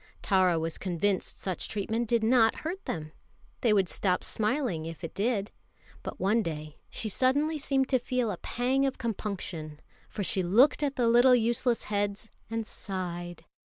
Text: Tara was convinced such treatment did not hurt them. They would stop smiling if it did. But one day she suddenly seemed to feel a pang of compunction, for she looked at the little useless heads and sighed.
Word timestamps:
Tara 0.23 0.57
was 0.57 0.79
convinced 0.79 1.37
such 1.37 1.69
treatment 1.69 2.07
did 2.07 2.23
not 2.23 2.61
hurt 2.61 2.83
them. 2.85 3.11
They 3.61 3.71
would 3.71 3.87
stop 3.87 4.23
smiling 4.23 4.87
if 4.87 5.03
it 5.03 5.13
did. 5.13 5.51
But 6.01 6.19
one 6.19 6.41
day 6.41 6.77
she 6.89 7.07
suddenly 7.07 7.59
seemed 7.59 7.87
to 7.89 7.99
feel 7.99 8.31
a 8.31 8.37
pang 8.37 8.87
of 8.87 8.97
compunction, 8.97 9.79
for 10.09 10.23
she 10.23 10.41
looked 10.41 10.81
at 10.81 10.95
the 10.95 11.07
little 11.07 11.35
useless 11.35 11.83
heads 11.83 12.31
and 12.49 12.65
sighed. 12.65 13.45